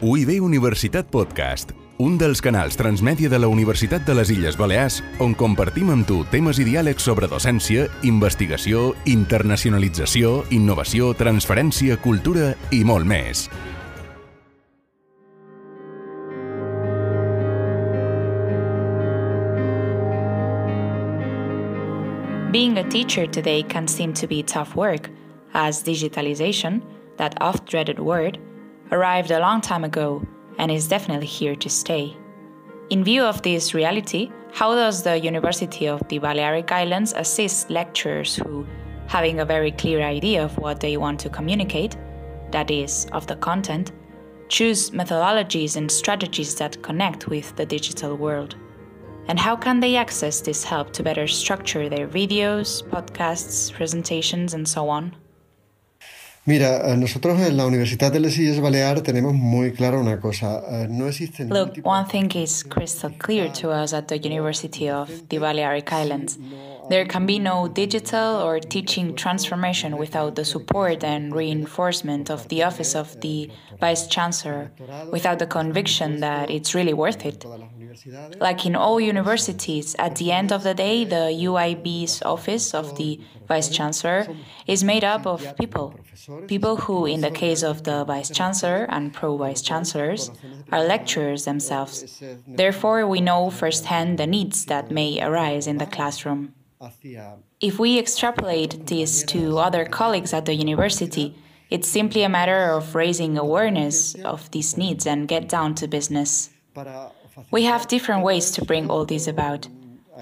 [0.00, 5.32] UIB Universitat Podcast, un dels canals transmèdia de la Universitat de les Illes Balears on
[5.34, 13.10] compartim amb tu temes i diàlegs sobre docència, investigació, internacionalització, innovació, transferència, cultura i molt
[13.10, 13.48] més.
[22.52, 25.10] Being a teacher today can seem to be tough work,
[25.54, 26.84] as digitalization,
[27.16, 28.38] that oft dreaded word,
[28.92, 30.22] arrived a long time ago
[30.58, 32.16] and is definitely here to stay.
[32.90, 38.34] In view of this reality, how does the University of the Balearic Islands assist lecturers
[38.36, 38.66] who,
[39.06, 41.96] having a very clear idea of what they want to communicate,
[42.50, 43.92] that is, of the content,
[44.48, 48.56] choose methodologies and strategies that connect with the digital world?
[49.28, 54.66] And how can they access this help to better structure their videos, podcasts, presentations, and
[54.66, 55.14] so on?
[56.48, 60.62] Mira, eh, nosotros en la Universidad de las Islas Baleares tenemos muy clara una cosa.
[60.70, 65.10] Eh, no existe Look, one thing is crystal clear to us at the University of
[65.28, 66.38] the Balearic Islands.
[66.88, 72.62] There can be no digital or teaching transformation without the support and reinforcement of the
[72.62, 74.70] office of the Vice Chancellor,
[75.12, 77.44] without the conviction that it's really worth it.
[78.40, 83.20] Like in all universities, at the end of the day, the UIB's office of the
[83.48, 84.26] Vice Chancellor
[84.66, 85.94] is made up of people.
[86.46, 90.30] People who, in the case of the Vice Chancellor and Pro Vice Chancellors,
[90.70, 92.22] are lecturers themselves.
[92.46, 96.54] Therefore, we know firsthand the needs that may arise in the classroom.
[97.60, 101.34] If we extrapolate this to other colleagues at the university,
[101.70, 106.50] it's simply a matter of raising awareness of these needs and get down to business.
[107.50, 109.68] We have different ways to bring all this about.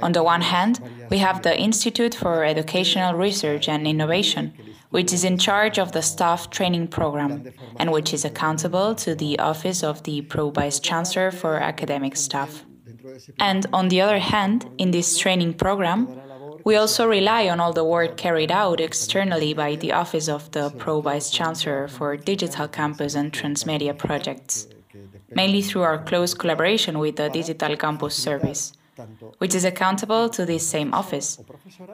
[0.02, 0.80] On the one hand,
[1.10, 4.52] we have the Institute for Educational Research and Innovation,
[4.90, 9.38] which is in charge of the staff training program and which is accountable to the
[9.38, 12.64] Office of the Pro Vice Chancellor for Academic Staff.
[13.38, 16.20] And on the other hand, in this training program,
[16.64, 20.70] we also rely on all the work carried out externally by the Office of the
[20.70, 24.66] Pro Vice Chancellor for Digital Campus and Transmedia projects
[25.34, 28.72] mainly through our close collaboration with the Digital Campus Service,
[29.38, 31.38] which is accountable to this same office,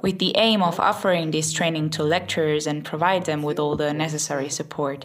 [0.03, 3.93] with the aim of offering this training to lecturers and provide them with all the
[3.93, 5.05] necessary support.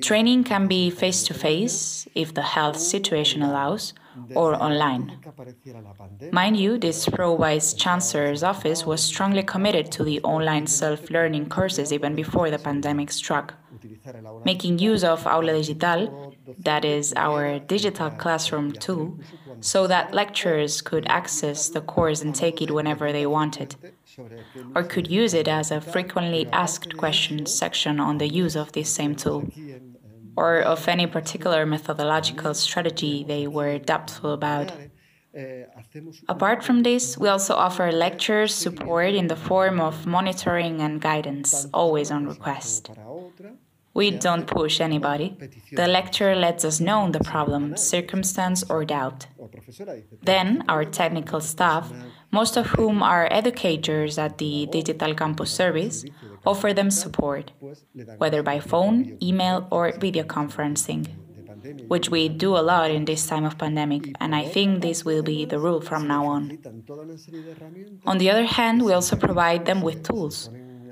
[0.00, 3.92] Training can be face to face, if the health situation allows,
[4.34, 5.18] or online.
[6.32, 11.48] Mind you, this Pro Vice Chancellor's office was strongly committed to the online self learning
[11.48, 13.54] courses even before the pandemic struck.
[14.44, 19.18] Making use of Aula Digital, that is our digital classroom tool,
[19.60, 23.76] so that lecturers could access the course and take it whenever they wanted,
[24.74, 28.90] or could use it as a frequently asked questions section on the use of this
[28.90, 29.48] same tool,
[30.36, 34.72] or of any particular methodological strategy they were doubtful about.
[36.28, 41.66] Apart from this, we also offer lecture support in the form of monitoring and guidance,
[41.74, 42.90] always on request.
[43.94, 45.36] We don't push anybody.
[45.72, 49.26] The lecturer lets us know the problem, circumstance, or doubt.
[50.22, 51.92] Then, our technical staff,
[52.32, 56.04] most of whom are educators at the Digital Campus Service,
[56.44, 57.52] offer them support,
[58.18, 61.06] whether by phone, email, or video conferencing,
[61.86, 65.22] which we do a lot in this time of pandemic, and I think this will
[65.22, 66.58] be the rule from now on.
[68.06, 70.50] On the other hand, we also provide them with tools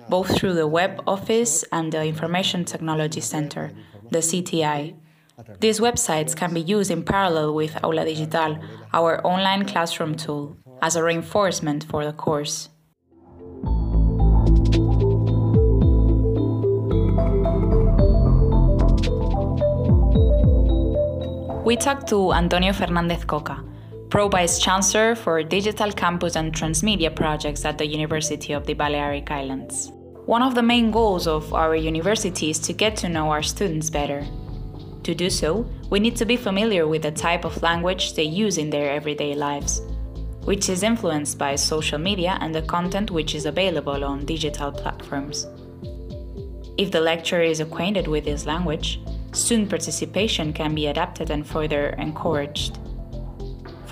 [0.09, 3.73] both through the Web Office and the Information Technology Center,
[4.11, 4.95] the CTI.
[5.61, 8.59] These websites can be used in parallel with Aula Digital,
[8.93, 12.69] our online classroom tool, as a reinforcement for the course.
[21.65, 23.65] We talked to Antonio Fernandez Coca,
[24.13, 29.31] Pro Vice Chancellor for Digital Campus and Transmedia projects at the University of the Balearic
[29.31, 29.91] Islands.
[30.27, 33.89] One of the main goals of our university is to get to know our students
[33.89, 34.27] better.
[35.05, 38.59] To do so, we need to be familiar with the type of language they use
[38.59, 39.81] in their everyday lives,
[40.45, 45.47] which is influenced by social media and the content which is available on digital platforms.
[46.77, 49.01] If the lecturer is acquainted with this language,
[49.33, 52.79] student participation can be adapted and further encouraged.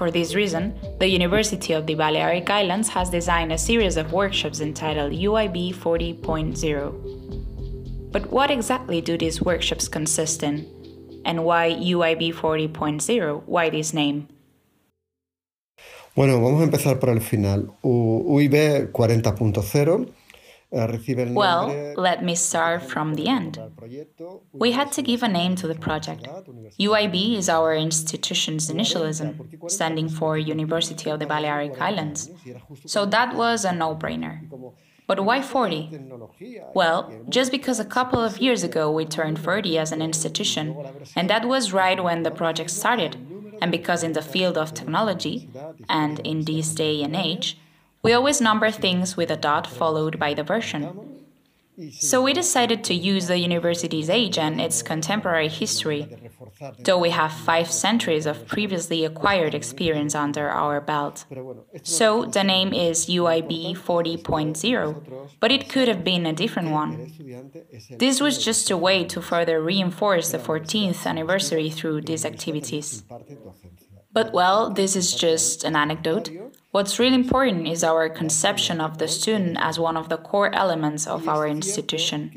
[0.00, 4.62] For this reason, the University of the Balearic Islands has designed a series of workshops
[4.62, 8.10] entitled UIB 40.0.
[8.10, 10.66] But what exactly do these workshops consist in?
[11.26, 13.42] And why UIB 40.0?
[13.44, 14.28] Why this name?
[16.16, 17.76] Bueno, vamos a empezar por el final.
[17.84, 20.08] UIB 40.0
[20.72, 23.58] Well, let me start from the end.
[24.52, 26.28] We had to give a name to the project.
[26.78, 32.30] UIB is our institution's initialism, standing for University of the Balearic Islands.
[32.86, 34.48] So that was a no brainer.
[35.08, 35.90] But why 40?
[36.72, 40.76] Well, just because a couple of years ago we turned 40 as an institution,
[41.16, 43.16] and that was right when the project started,
[43.60, 45.50] and because in the field of technology,
[45.88, 47.58] and in this day and age,
[48.02, 51.20] we always number things with a dot followed by the version.
[51.92, 56.14] So we decided to use the university's age and its contemporary history,
[56.80, 61.24] though we have five centuries of previously acquired experience under our belt.
[61.82, 67.12] So the name is UIB 40.0, but it could have been a different one.
[67.98, 73.04] This was just a way to further reinforce the 14th anniversary through these activities.
[74.12, 76.30] But well, this is just an anecdote.
[76.72, 81.04] What's really important is our conception of the student as one of the core elements
[81.04, 82.30] of our institution.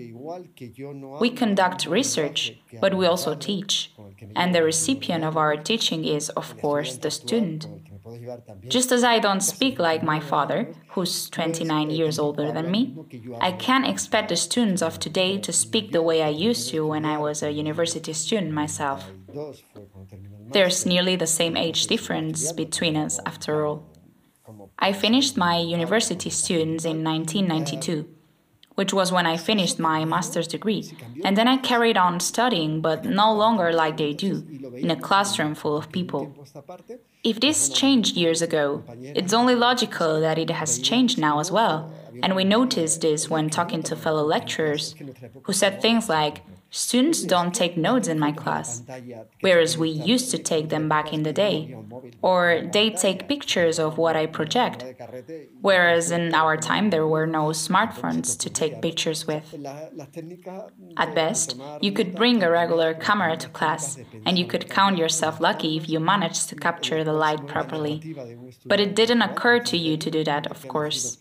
[1.19, 3.91] We conduct research, but we also teach,
[4.35, 7.67] and the recipient of our teaching is, of course, the student.
[8.67, 12.97] Just as I don't speak like my father, who's 29 years older than me,
[13.39, 17.05] I can't expect the students of today to speak the way I used to when
[17.05, 19.11] I was a university student myself.
[20.49, 23.92] There's nearly the same age difference between us, after all.
[24.83, 28.05] I finished my university students in 1992,
[28.75, 30.83] which was when I finished my master's degree,
[31.23, 34.33] and then I carried on studying, but no longer like they do,
[34.75, 36.35] in a classroom full of people.
[37.23, 38.83] If this changed years ago,
[39.19, 43.49] it's only logical that it has changed now as well, and we noticed this when
[43.49, 44.95] talking to fellow lecturers,
[45.43, 46.41] who said things like,
[46.75, 48.81] Students don't take notes in my class,
[49.41, 51.77] whereas we used to take them back in the day.
[52.23, 54.83] Or they take pictures of what I project,
[55.61, 59.53] whereas in our time there were no smartphones to take pictures with.
[60.97, 65.39] At best, you could bring a regular camera to class, and you could count yourself
[65.39, 68.15] lucky if you managed to capture the light properly.
[68.65, 71.19] But it didn't occur to you to do that, of course.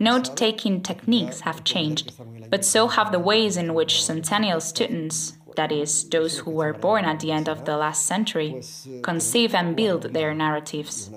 [0.00, 2.12] Note taking techniques have changed,
[2.50, 7.04] but so have the ways in which centennial students, that is, those who were born
[7.04, 8.60] at the end of the last century,
[9.02, 11.10] conceive and build their narratives.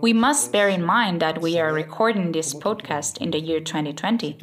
[0.00, 4.38] We must bear in mind that we are recording this podcast in the year 2020,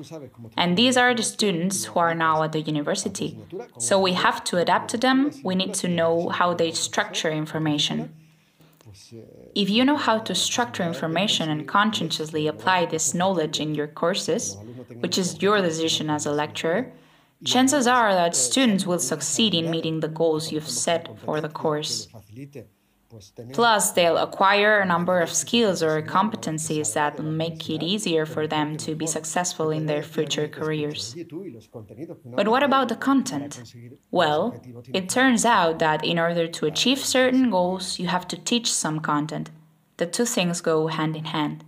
[0.57, 3.37] and these are the students who are now at the university.
[3.77, 8.13] So we have to adapt to them, we need to know how they structure information.
[9.55, 14.57] If you know how to structure information and conscientiously apply this knowledge in your courses,
[14.99, 16.91] which is your decision as a lecturer,
[17.43, 22.07] chances are that students will succeed in meeting the goals you've set for the course.
[23.53, 28.47] Plus, they'll acquire a number of skills or competencies that will make it easier for
[28.47, 31.15] them to be successful in their future careers.
[32.25, 33.61] But what about the content?
[34.11, 34.61] Well,
[34.93, 38.99] it turns out that in order to achieve certain goals, you have to teach some
[38.99, 39.49] content.
[39.97, 41.63] The two things go hand in hand.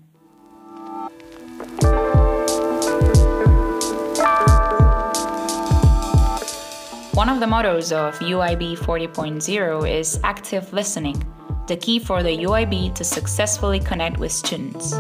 [7.16, 11.16] One of the mottos of UIB 40.0 is active listening,
[11.66, 14.94] the key for the UIB to successfully connect with students.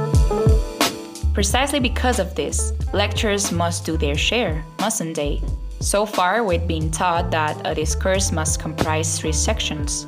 [1.33, 5.41] Precisely because of this, lecturers must do their share, mustn't they?
[5.81, 10.07] So far, we've been taught that a discourse must comprise three sections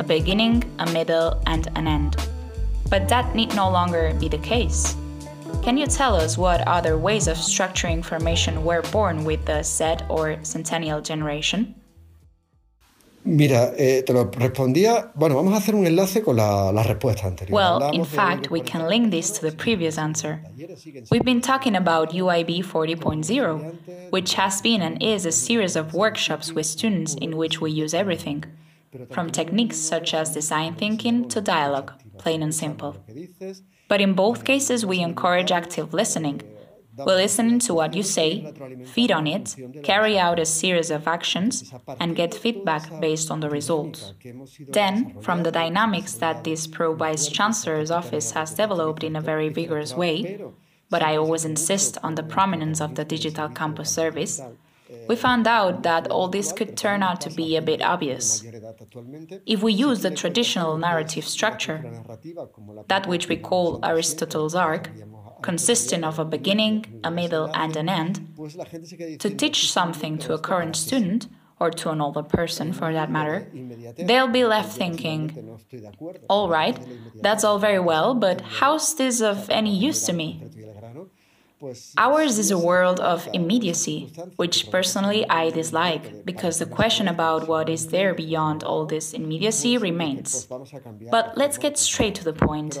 [0.00, 2.16] a beginning, a middle, and an end.
[2.90, 4.96] But that need no longer be the case.
[5.62, 9.96] Can you tell us what other ways of structuring information were born with the Z
[10.08, 11.74] or Centennial generation?
[13.26, 15.10] Mira, eh, te lo respondía.
[15.14, 17.54] Bueno, vamos a hacer un enlace con la, la respuesta anterior.
[17.54, 20.42] Well, in fact, we can link this to the previous answer.
[21.10, 26.52] We've been talking about UIB 40.0, which has been and is a series of workshops
[26.52, 28.44] with students in which we use everything,
[29.10, 32.96] from techniques such as design thinking to dialogue, plain and simple.
[33.94, 36.42] But in both cases, we encourage active listening.
[36.98, 38.52] We listen to what you say,
[38.86, 43.48] feed on it, carry out a series of actions, and get feedback based on the
[43.48, 44.12] results.
[44.68, 49.48] Then, from the dynamics that this Pro Vice Chancellor's office has developed in a very
[49.48, 50.40] vigorous way,
[50.90, 54.40] but I always insist on the prominence of the digital campus service,
[55.08, 58.42] we found out that all this could turn out to be a bit obvious.
[59.46, 61.78] If we use the traditional narrative structure,
[62.88, 64.90] that which we call Aristotle's arc,
[65.42, 68.34] consisting of a beginning, a middle, and an end,
[69.18, 71.28] to teach something to a current student,
[71.60, 73.46] or to an older person for that matter,
[73.96, 75.58] they'll be left thinking,
[76.28, 76.78] all right,
[77.22, 80.42] that's all very well, but how's this of any use to me?
[81.96, 87.68] Ours is a world of immediacy, which personally I dislike, because the question about what
[87.68, 90.46] is there beyond all this immediacy remains.
[91.10, 92.78] But let's get straight to the point.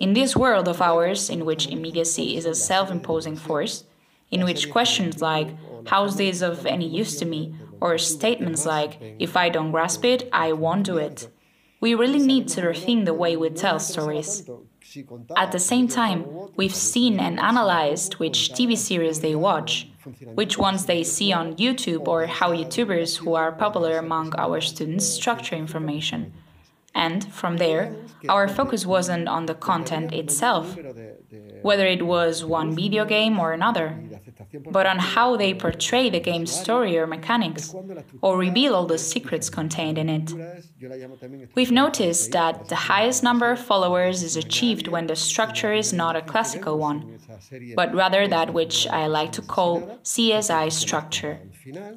[0.00, 3.84] In this world of ours, in which immediacy is a self imposing force,
[4.30, 5.48] in which questions like,
[5.86, 7.54] How's this of any use to me?
[7.80, 11.28] or statements like, If I don't grasp it, I won't do it.
[11.80, 14.44] We really need to rethink the way we tell stories.
[15.36, 19.88] At the same time, we've seen and analyzed which TV series they watch,
[20.34, 25.06] which ones they see on YouTube, or how YouTubers who are popular among our students
[25.06, 26.32] structure information.
[26.94, 27.94] And from there,
[28.28, 30.76] our focus wasn't on the content itself,
[31.62, 34.02] whether it was one video game or another,
[34.70, 37.74] but on how they portray the game's story or mechanics,
[38.22, 40.34] or reveal all the secrets contained in it.
[41.54, 46.16] We've noticed that the highest number of followers is achieved when the structure is not
[46.16, 47.18] a classical one,
[47.76, 51.38] but rather that which I like to call CSI structure.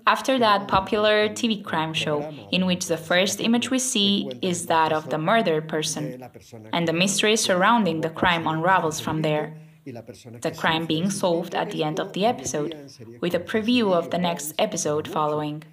[0.05, 4.91] After that popular TV crime show, in which the first image we see is that
[4.91, 6.24] of the murdered person,
[6.72, 9.55] and the mystery surrounding the crime unravels from there.
[9.86, 12.74] The crime being solved at the end of the episode,
[13.20, 15.63] with a preview of the next episode following.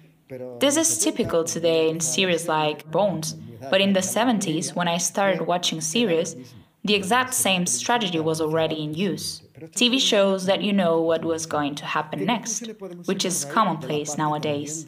[0.59, 3.35] This is typical today in series like Bones,
[3.69, 6.35] but in the 70s, when I started watching series,
[6.83, 9.43] the exact same strategy was already in use.
[9.75, 12.67] TV shows that you know what was going to happen next,
[13.05, 14.85] which is commonplace nowadays.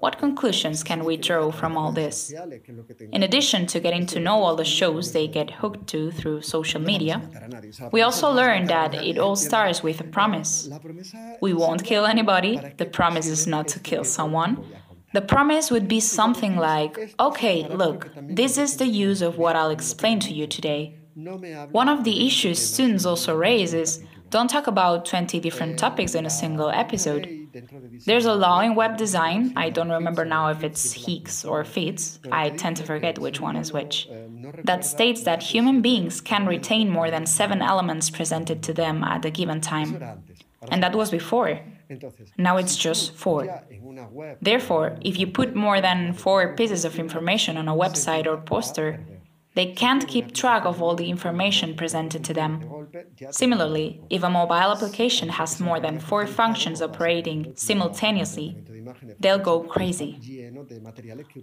[0.00, 2.32] What conclusions can we draw from all this?
[3.12, 6.80] In addition to getting to know all the shows they get hooked to through social
[6.80, 7.20] media,
[7.92, 10.68] we also learn that it all starts with a promise.
[11.40, 14.64] We won't kill anybody, the promise is not to kill someone.
[15.14, 19.70] The promise would be something like, okay, look, this is the use of what I'll
[19.70, 20.98] explain to you today.
[21.72, 26.26] One of the issues students also raise is don't talk about 20 different topics in
[26.26, 27.47] a single episode.
[28.04, 32.18] There's a law in web design, I don't remember now if it's Hicks or Fitts,
[32.30, 34.08] I tend to forget which one is which,
[34.64, 39.24] that states that human beings can retain more than seven elements presented to them at
[39.24, 40.02] a given time.
[40.70, 41.60] And that was before.
[42.36, 43.62] Now it's just four.
[44.40, 49.00] Therefore, if you put more than four pieces of information on a website or poster,
[49.58, 52.52] they can't keep track of all the information presented to them.
[53.30, 58.56] Similarly, if a mobile application has more than four functions operating simultaneously,
[59.18, 60.10] they'll go crazy.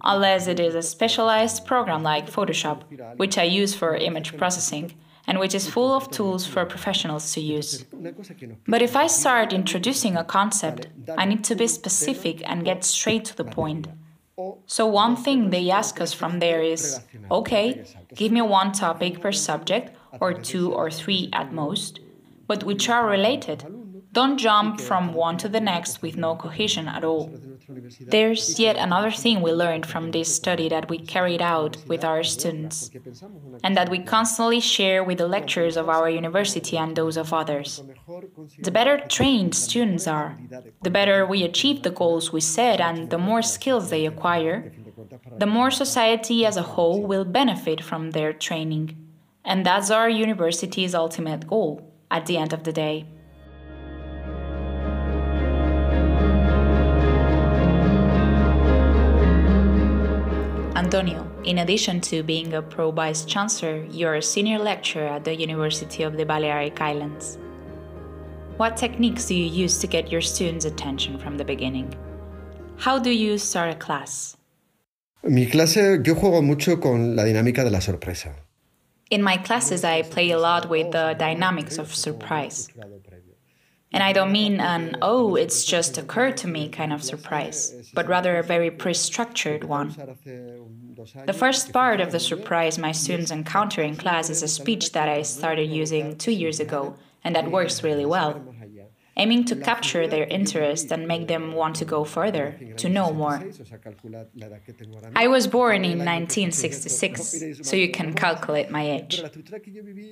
[0.02, 2.78] Unless it is a specialized program like Photoshop,
[3.18, 4.94] which I use for image processing,
[5.26, 7.84] and which is full of tools for professionals to use.
[8.66, 10.86] But if I start introducing a concept,
[11.18, 13.88] I need to be specific and get straight to the point.
[14.66, 17.00] So, one thing they ask us from there is
[17.30, 22.00] okay, give me one topic per subject, or two or three at most,
[22.46, 23.64] but which are related.
[24.16, 27.30] Don't jump from one to the next with no cohesion at all.
[28.00, 32.22] There's yet another thing we learned from this study that we carried out with our
[32.22, 32.90] students,
[33.62, 37.82] and that we constantly share with the lecturers of our university and those of others.
[38.60, 40.38] The better trained students are,
[40.82, 44.72] the better we achieve the goals we set, and the more skills they acquire,
[45.36, 48.96] the more society as a whole will benefit from their training.
[49.44, 53.04] And that's our university's ultimate goal at the end of the day.
[60.76, 65.34] Antonio, in addition to being a pro vice chancellor, you're a senior lecturer at the
[65.34, 67.38] University of the Balearic Islands.
[68.58, 71.94] What techniques do you use to get your students' attention from the beginning?
[72.76, 74.36] How do you start a class?
[75.22, 78.34] Mi clase, yo juego mucho con la dinámica de la sorpresa.
[79.10, 82.68] In my classes, I play a lot with the dynamics of surprise.
[83.96, 88.06] And I don't mean an, oh, it's just occurred to me kind of surprise, but
[88.06, 89.88] rather a very pre structured one.
[91.24, 95.08] The first part of the surprise my students encounter in class is a speech that
[95.08, 98.38] I started using two years ago, and that works really well
[99.16, 103.42] aiming to capture their interest and make them want to go further, to know more.
[105.14, 109.22] I was born in 1966, so you can calculate my age.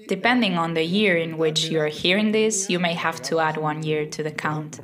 [0.09, 3.57] Depending on the year in which you are hearing this, you may have to add
[3.57, 4.81] one year to the count.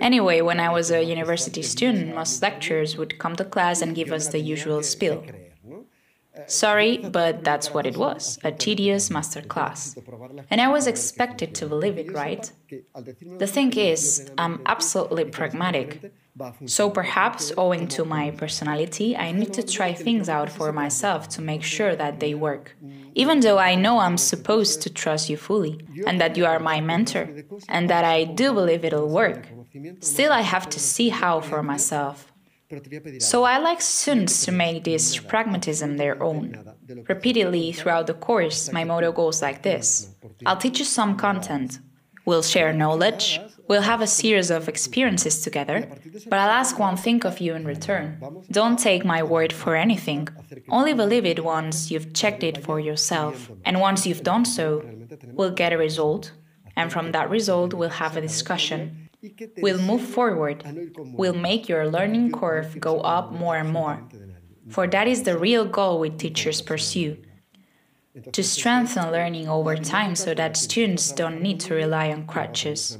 [0.00, 4.12] Anyway, when I was a university student, most lecturers would come to class and give
[4.12, 5.24] us the usual spiel.
[6.46, 9.96] Sorry, but that's what it was a tedious master class.
[10.50, 12.50] And I was expected to believe it, right?
[13.38, 16.12] The thing is, I'm absolutely pragmatic.
[16.66, 21.40] So perhaps, owing to my personality, I need to try things out for myself to
[21.40, 22.76] make sure that they work.
[23.14, 26.80] Even though I know I'm supposed to trust you fully, and that you are my
[26.80, 27.30] mentor,
[27.68, 29.46] and that I do believe it'll work,
[30.00, 32.32] still I have to see how for myself.
[33.18, 36.64] So I like students to make this pragmatism their own.
[37.08, 40.14] Repeatedly throughout the course, my motto goes like this.
[40.46, 41.80] I'll teach you some content.
[42.26, 45.86] We'll share knowledge, we'll have a series of experiences together,
[46.30, 48.18] but I'll ask one thing of you in return.
[48.50, 50.28] Don't take my word for anything.
[50.70, 53.50] Only believe it once you've checked it for yourself.
[53.66, 54.82] And once you've done so,
[55.34, 56.32] we'll get a result,
[56.76, 59.03] and from that result, we'll have a discussion
[59.58, 60.64] will move forward,
[60.96, 64.02] will make your learning curve go up more and more.
[64.68, 67.18] For that is the real goal we teachers pursue
[68.32, 72.96] to strengthen learning over time so that students don't need to rely on crutches.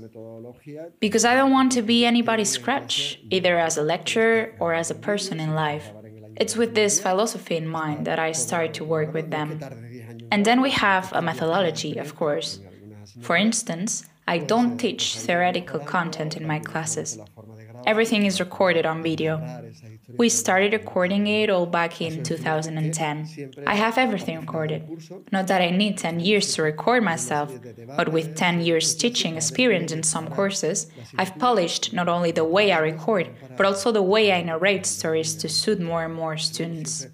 [0.98, 4.94] Because I don't want to be anybody's crutch, either as a lecturer or as a
[4.94, 5.92] person in life.
[6.36, 9.60] It's with this philosophy in mind that I started to work with them.
[10.32, 12.58] And then we have a methodology, of course.
[13.20, 17.18] For instance, I don't teach theoretical content in my classes.
[17.86, 19.42] Everything is recorded on video.
[20.16, 23.52] We started recording it all back in 2010.
[23.66, 24.82] I have everything recorded.
[25.30, 27.52] Not that I need 10 years to record myself,
[27.96, 30.86] but with 10 years teaching experience in some courses,
[31.18, 35.34] I've polished not only the way I record, but also the way I narrate stories
[35.36, 37.06] to suit more and more students.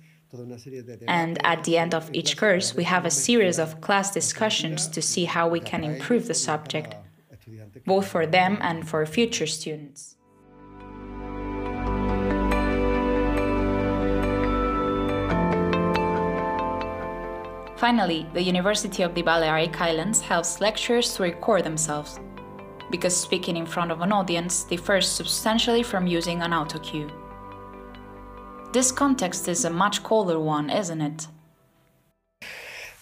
[1.08, 5.02] And at the end of each course, we have a series of class discussions to
[5.02, 6.94] see how we can improve the subject,
[7.84, 10.16] both for them and for future students.
[17.76, 22.20] Finally, the University of the Balearic Islands helps lecturers to record themselves,
[22.90, 27.10] because speaking in front of an audience differs substantially from using an autocue.
[28.72, 31.26] This context is a much colder one, isn't it?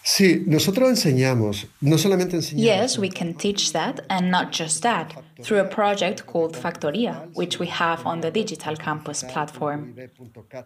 [0.02, 2.64] Sí, nosotros enseñamos, no solamente enseñamos.
[2.64, 7.58] Yes, we can teach that, and not just that, through a project called Factoria, which
[7.58, 9.94] we have on the Digital Campus platform.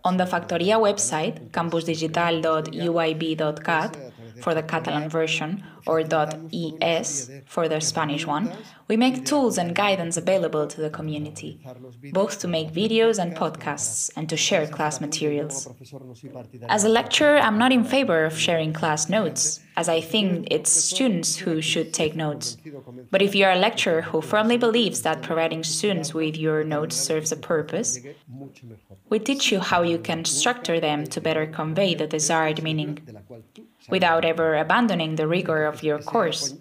[0.04, 3.96] On the Factoria website, campusdigital.uib.cat,
[4.42, 8.52] for the Catalan version, or .es for the Spanish one,
[8.88, 11.61] we make tools and guidance available to the community,
[12.12, 15.68] both to make videos and podcasts and to share class materials.
[16.68, 20.70] As a lecturer, I'm not in favor of sharing class notes, as I think it's
[20.70, 22.56] students who should take notes.
[23.11, 26.96] But if you are a lecturer who firmly believes that providing students with your notes
[26.96, 27.98] serves a purpose,
[29.08, 32.98] we teach you how you can structure them to better convey the desired meaning
[33.88, 36.54] without ever abandoning the rigor of your course,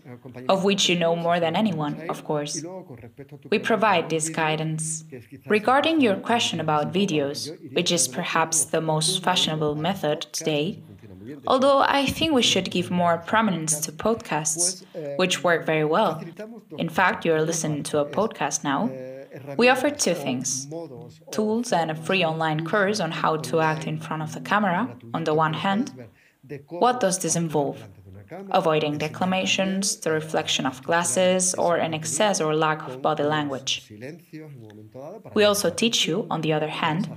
[0.49, 2.63] of which you know more than anyone, of course.
[3.49, 5.03] We provide this guidance.
[5.47, 10.81] Regarding your question about videos, which is perhaps the most fashionable method today,
[11.47, 14.83] although I think we should give more prominence to podcasts,
[15.17, 16.23] which work very well.
[16.77, 18.89] In fact, you're listening to a podcast now.
[19.57, 20.67] We offer two things
[21.31, 24.95] tools and a free online course on how to act in front of the camera,
[25.13, 25.91] on the one hand,
[26.69, 27.87] what does this involve?
[28.51, 33.91] Avoiding declamations, the reflection of glasses, or an excess or lack of body language.
[35.33, 37.09] We also teach you, on the other hand,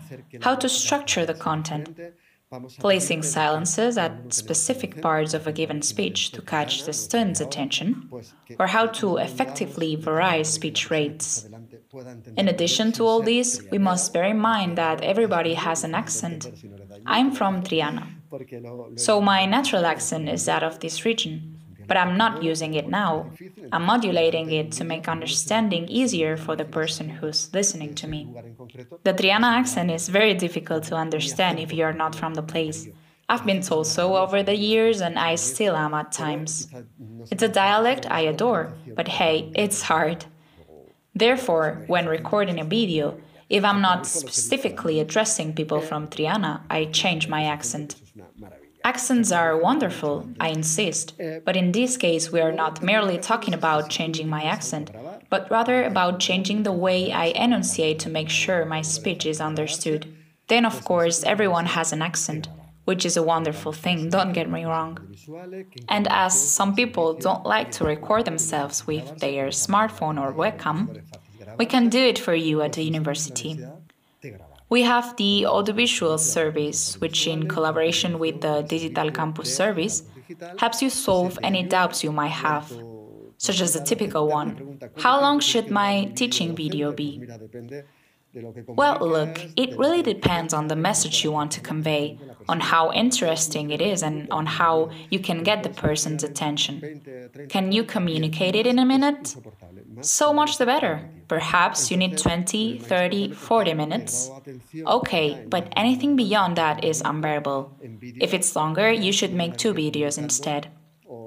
[0.43, 1.99] how to structure the content,
[2.79, 8.11] placing silences at specific parts of a given speech to catch the student's attention,
[8.59, 11.47] or how to effectively vary speech rates.
[12.37, 16.51] In addition to all this, we must bear in mind that everybody has an accent.
[17.07, 18.09] I'm from Triana.
[18.99, 21.54] So my natural accent is that of this region,
[21.87, 23.31] but I'm not using it now.
[23.73, 28.29] I'm modulating it to make understanding easier for the person who's listening to me.
[29.05, 32.89] The Triana accent is very difficult to understand if you are not from the place.
[33.29, 36.69] I've been told so over the years, and I still am at times.
[37.31, 40.27] It's a dialect I adore, but hey, it's hard.
[41.15, 43.19] Therefore, when recording a video,
[43.49, 47.97] if I'm not specifically addressing people from Triana, I change my accent.
[48.87, 51.15] Accents are wonderful, I insist,
[51.47, 54.91] but in this case, we are not merely talking about changing my accent,
[55.31, 60.15] but rather about changing the way I enunciate to make sure my speech is understood.
[60.49, 62.49] Then, of course, everyone has an accent,
[62.85, 64.99] which is a wonderful thing, don't get me wrong.
[65.89, 71.01] And as some people don't like to record themselves with their smartphone or webcam,
[71.59, 73.65] we can do it for you at the university.
[74.69, 80.03] We have the audiovisual service, which, in collaboration with the Digital Campus service,
[80.59, 82.73] helps you solve any doubts you might have,
[83.39, 87.23] such as the typical one How long should my teaching video be?
[88.67, 92.19] Well, look, it really depends on the message you want to convey,
[92.49, 97.03] on how interesting it is, and on how you can get the person's attention.
[97.49, 99.37] Can you communicate it in a minute?
[100.01, 101.09] So much the better.
[101.29, 104.31] Perhaps you need 20, 30, 40 minutes.
[104.87, 107.73] Okay, but anything beyond that is unbearable.
[108.21, 110.69] If it's longer, you should make two videos instead.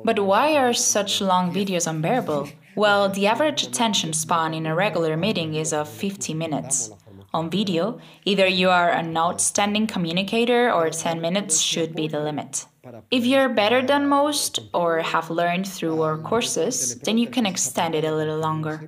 [0.03, 2.49] But why are such long videos unbearable?
[2.77, 6.91] Well, the average attention span in a regular meeting is of 50 minutes.
[7.33, 12.67] On video, either you are an outstanding communicator or 10 minutes should be the limit.
[13.09, 17.95] If you're better than most or have learned through our courses, then you can extend
[17.95, 18.87] it a little longer.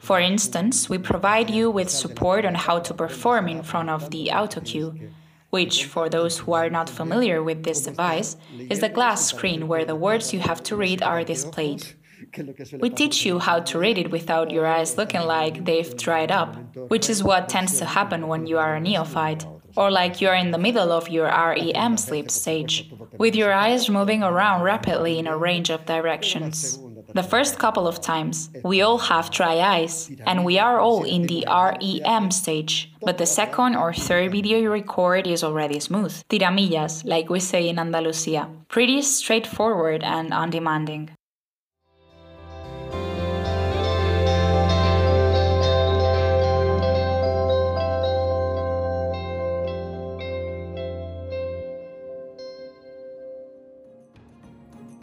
[0.00, 4.30] For instance, we provide you with support on how to perform in front of the
[4.32, 5.08] autocue,
[5.50, 8.36] which, for those who are not familiar with this device,
[8.68, 11.94] is the glass screen where the words you have to read are displayed.
[12.80, 16.56] We teach you how to read it without your eyes looking like they've dried up,
[16.88, 20.50] which is what tends to happen when you are a neophyte, or like you're in
[20.50, 25.36] the middle of your REM sleep stage, with your eyes moving around rapidly in a
[25.36, 26.78] range of directions.
[27.12, 31.22] The first couple of times, we all have dry eyes, and we are all in
[31.22, 36.12] the REM stage, but the second or third video you record is already smooth.
[36.28, 38.48] Tiramillas, like we say in Andalusia.
[38.68, 41.10] Pretty straightforward and undemanding.